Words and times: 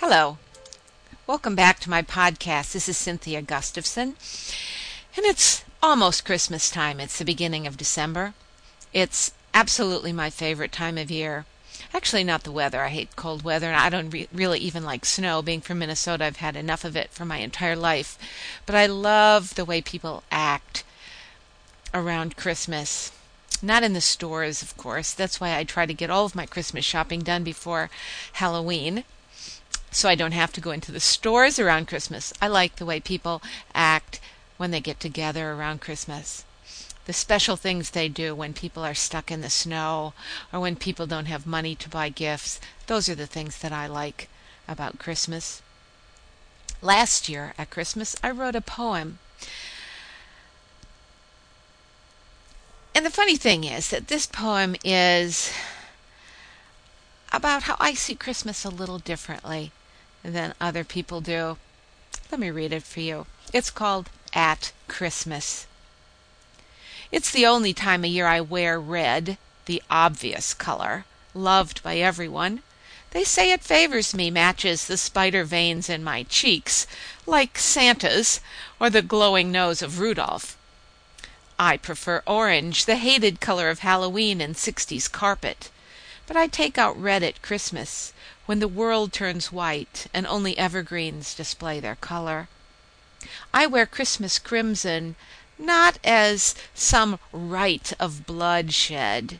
Hello. 0.00 0.36
Welcome 1.26 1.54
back 1.54 1.80
to 1.80 1.88
my 1.88 2.02
podcast. 2.02 2.72
This 2.72 2.86
is 2.86 2.98
Cynthia 2.98 3.40
Gustavson. 3.40 4.14
And 5.16 5.24
it's 5.24 5.64
almost 5.82 6.26
Christmas 6.26 6.70
time. 6.70 7.00
It's 7.00 7.18
the 7.18 7.24
beginning 7.24 7.66
of 7.66 7.78
December. 7.78 8.34
It's 8.92 9.32
absolutely 9.54 10.12
my 10.12 10.28
favorite 10.28 10.70
time 10.70 10.98
of 10.98 11.10
year. 11.10 11.46
Actually, 11.94 12.24
not 12.24 12.44
the 12.44 12.52
weather. 12.52 12.84
I 12.84 12.90
hate 12.90 13.16
cold 13.16 13.42
weather, 13.42 13.68
and 13.68 13.76
I 13.76 13.88
don't 13.88 14.10
re- 14.10 14.28
really 14.34 14.58
even 14.58 14.84
like 14.84 15.06
snow. 15.06 15.40
Being 15.40 15.62
from 15.62 15.78
Minnesota, 15.78 16.26
I've 16.26 16.36
had 16.36 16.56
enough 16.56 16.84
of 16.84 16.94
it 16.94 17.10
for 17.10 17.24
my 17.24 17.38
entire 17.38 17.74
life. 17.74 18.18
But 18.66 18.76
I 18.76 18.84
love 18.84 19.54
the 19.54 19.64
way 19.64 19.80
people 19.80 20.24
act 20.30 20.84
around 21.94 22.36
Christmas. 22.36 23.12
Not 23.62 23.82
in 23.82 23.94
the 23.94 24.02
stores, 24.02 24.60
of 24.60 24.76
course. 24.76 25.14
That's 25.14 25.40
why 25.40 25.56
I 25.56 25.64
try 25.64 25.86
to 25.86 25.94
get 25.94 26.10
all 26.10 26.26
of 26.26 26.34
my 26.34 26.44
Christmas 26.44 26.84
shopping 26.84 27.20
done 27.20 27.42
before 27.42 27.88
Halloween 28.34 29.04
so 29.96 30.10
I 30.10 30.14
don't 30.14 30.32
have 30.32 30.52
to 30.52 30.60
go 30.60 30.72
into 30.72 30.92
the 30.92 31.00
stores 31.00 31.58
around 31.58 31.88
Christmas. 31.88 32.30
I 32.38 32.48
like 32.48 32.76
the 32.76 32.84
way 32.84 33.00
people 33.00 33.40
act 33.74 34.20
when 34.58 34.70
they 34.70 34.78
get 34.78 35.00
together 35.00 35.52
around 35.52 35.80
Christmas. 35.80 36.44
The 37.06 37.14
special 37.14 37.56
things 37.56 37.88
they 37.88 38.10
do 38.10 38.34
when 38.34 38.52
people 38.52 38.84
are 38.84 38.92
stuck 38.92 39.30
in 39.30 39.40
the 39.40 39.48
snow 39.48 40.12
or 40.52 40.60
when 40.60 40.76
people 40.76 41.06
don't 41.06 41.24
have 41.24 41.46
money 41.46 41.74
to 41.76 41.88
buy 41.88 42.10
gifts. 42.10 42.60
Those 42.88 43.08
are 43.08 43.14
the 43.14 43.26
things 43.26 43.56
that 43.60 43.72
I 43.72 43.86
like 43.86 44.28
about 44.68 44.98
Christmas. 44.98 45.62
Last 46.82 47.30
year 47.30 47.54
at 47.56 47.70
Christmas, 47.70 48.14
I 48.22 48.32
wrote 48.32 48.54
a 48.54 48.60
poem. 48.60 49.18
And 52.94 53.06
the 53.06 53.10
funny 53.10 53.36
thing 53.36 53.64
is 53.64 53.88
that 53.88 54.08
this 54.08 54.26
poem 54.26 54.76
is 54.84 55.54
about 57.32 57.62
how 57.62 57.76
I 57.80 57.94
see 57.94 58.14
Christmas 58.14 58.62
a 58.62 58.68
little 58.68 58.98
differently 58.98 59.72
than 60.22 60.54
other 60.60 60.84
people 60.84 61.20
do. 61.20 61.58
Let 62.30 62.40
me 62.40 62.50
read 62.50 62.72
it 62.72 62.82
for 62.82 63.00
you. 63.00 63.26
It's 63.52 63.70
called 63.70 64.10
At 64.32 64.72
Christmas. 64.88 65.66
It's 67.12 67.30
the 67.30 67.46
only 67.46 67.72
time 67.72 68.04
of 68.04 68.10
year 68.10 68.26
I 68.26 68.40
wear 68.40 68.80
red, 68.80 69.38
the 69.66 69.82
obvious 69.88 70.54
color, 70.54 71.04
loved 71.34 71.82
by 71.82 71.96
everyone. 71.96 72.62
They 73.12 73.24
say 73.24 73.52
it 73.52 73.62
favors 73.62 74.14
me, 74.14 74.30
matches 74.30 74.86
the 74.86 74.96
spider 74.96 75.44
veins 75.44 75.88
in 75.88 76.02
my 76.04 76.24
cheeks, 76.24 76.86
like 77.24 77.58
Santa's 77.58 78.40
or 78.80 78.90
the 78.90 79.02
glowing 79.02 79.52
nose 79.52 79.80
of 79.80 80.00
Rudolph. 80.00 80.58
I 81.58 81.76
prefer 81.76 82.22
orange, 82.26 82.84
the 82.84 82.96
hated 82.96 83.40
color 83.40 83.70
of 83.70 83.78
Halloween 83.78 84.40
and 84.40 84.56
sixties 84.56 85.08
carpet. 85.08 85.70
But 86.26 86.36
I 86.36 86.48
take 86.48 86.76
out 86.76 87.00
red 87.00 87.22
at 87.22 87.40
Christmas, 87.40 88.12
when 88.46 88.58
the 88.58 88.66
world 88.66 89.12
turns 89.12 89.52
white 89.52 90.08
and 90.12 90.26
only 90.26 90.58
evergreens 90.58 91.34
display 91.34 91.78
their 91.78 91.94
color. 91.94 92.48
I 93.54 93.66
wear 93.66 93.86
Christmas 93.86 94.40
crimson 94.40 95.14
not 95.56 95.98
as 96.02 96.54
some 96.74 97.18
rite 97.32 97.92
of 98.00 98.26
bloodshed, 98.26 99.38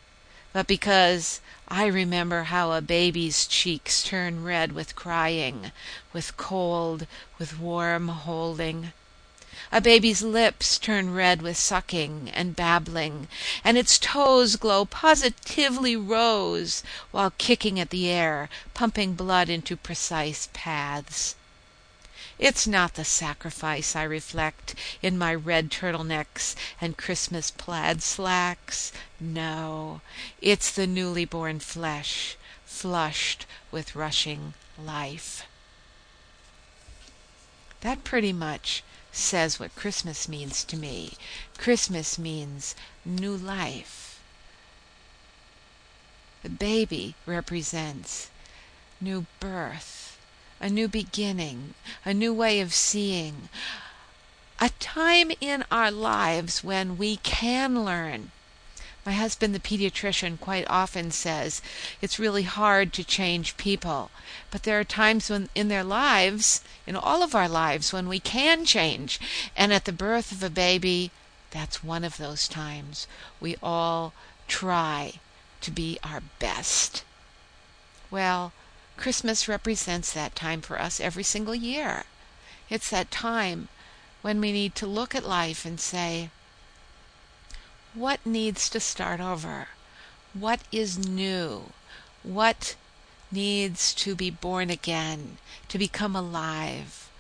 but 0.52 0.68
because 0.68 1.40
I 1.68 1.86
remember 1.86 2.44
how 2.44 2.70
a 2.70 2.80
baby's 2.80 3.46
cheeks 3.46 4.04
turn 4.04 4.44
red 4.44 4.70
with 4.70 4.94
crying, 4.94 5.72
with 6.12 6.36
cold, 6.36 7.08
with 7.38 7.58
warm 7.58 8.08
holding. 8.08 8.92
A 9.72 9.80
baby's 9.80 10.20
lips 10.20 10.76
turn 10.78 11.14
red 11.14 11.40
with 11.40 11.56
sucking 11.56 12.30
and 12.34 12.54
babbling, 12.54 13.26
and 13.64 13.78
its 13.78 13.98
toes 13.98 14.56
glow 14.56 14.84
positively 14.84 15.96
rose 15.96 16.82
while 17.10 17.32
kicking 17.38 17.80
at 17.80 17.88
the 17.88 18.10
air, 18.10 18.50
pumping 18.74 19.14
blood 19.14 19.48
into 19.48 19.74
precise 19.74 20.50
paths. 20.52 21.36
It's 22.38 22.66
not 22.66 22.96
the 22.96 23.04
sacrifice 23.06 23.96
I 23.96 24.02
reflect 24.02 24.74
in 25.00 25.16
my 25.16 25.34
red 25.34 25.70
turtlenecks 25.70 26.54
and 26.78 26.98
Christmas 26.98 27.50
plaid 27.50 28.02
slacks. 28.02 28.92
No, 29.18 30.02
it's 30.42 30.70
the 30.70 30.86
newly 30.86 31.24
born 31.24 31.60
flesh, 31.60 32.36
flushed 32.66 33.46
with 33.70 33.96
rushing 33.96 34.52
life. 34.78 35.44
That 37.80 38.04
pretty 38.04 38.34
much 38.34 38.82
says 39.16 39.58
what 39.58 39.74
Christmas 39.74 40.28
means 40.28 40.64
to 40.64 40.76
me. 40.76 41.14
Christmas 41.56 42.18
means 42.18 42.74
new 43.04 43.36
life. 43.36 44.20
The 46.42 46.50
baby 46.50 47.14
represents 47.24 48.30
new 49.00 49.26
birth, 49.40 50.18
a 50.60 50.68
new 50.68 50.86
beginning, 50.86 51.74
a 52.04 52.14
new 52.14 52.32
way 52.32 52.60
of 52.60 52.74
seeing, 52.74 53.48
a 54.60 54.70
time 54.78 55.32
in 55.40 55.64
our 55.70 55.90
lives 55.90 56.62
when 56.62 56.96
we 56.96 57.16
can 57.16 57.84
learn 57.84 58.30
my 59.06 59.12
husband, 59.12 59.54
the 59.54 59.60
pediatrician, 59.60 60.38
quite 60.38 60.66
often 60.68 61.12
says 61.12 61.62
it's 62.02 62.18
really 62.18 62.42
hard 62.42 62.92
to 62.92 63.04
change 63.04 63.56
people. 63.56 64.10
But 64.50 64.64
there 64.64 64.80
are 64.80 64.84
times 64.84 65.30
when 65.30 65.48
in 65.54 65.68
their 65.68 65.84
lives, 65.84 66.62
in 66.86 66.96
all 66.96 67.22
of 67.22 67.34
our 67.34 67.48
lives, 67.48 67.92
when 67.92 68.08
we 68.08 68.18
can 68.18 68.64
change. 68.64 69.20
And 69.56 69.72
at 69.72 69.84
the 69.84 69.92
birth 69.92 70.32
of 70.32 70.42
a 70.42 70.50
baby, 70.50 71.12
that's 71.52 71.84
one 71.84 72.02
of 72.02 72.16
those 72.16 72.48
times. 72.48 73.06
We 73.40 73.56
all 73.62 74.12
try 74.48 75.20
to 75.60 75.70
be 75.70 75.98
our 76.02 76.22
best. 76.40 77.04
Well, 78.10 78.52
Christmas 78.96 79.48
represents 79.48 80.12
that 80.12 80.34
time 80.34 80.60
for 80.60 80.80
us 80.80 81.00
every 81.00 81.22
single 81.22 81.54
year. 81.54 82.04
It's 82.68 82.90
that 82.90 83.10
time 83.10 83.68
when 84.22 84.40
we 84.40 84.50
need 84.52 84.74
to 84.76 84.86
look 84.86 85.14
at 85.14 85.24
life 85.24 85.64
and 85.64 85.78
say, 85.78 86.30
what 87.96 88.24
needs 88.26 88.68
to 88.68 88.78
start 88.78 89.20
over? 89.20 89.68
What 90.34 90.60
is 90.70 90.98
new? 90.98 91.72
What 92.22 92.76
needs 93.32 93.94
to 93.94 94.14
be 94.14 94.28
born 94.28 94.68
again, 94.68 95.38
to 95.68 95.78
become 95.78 96.14
alive? 96.14 97.10